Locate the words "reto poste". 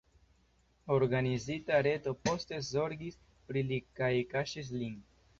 1.87-2.59